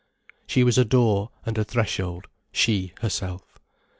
She 0.47 0.63
was 0.63 0.79
a 0.79 0.83
door 0.83 1.29
and 1.45 1.55
a 1.59 1.63
threshold, 1.63 2.25
she 2.51 2.91
herself. 3.01 3.59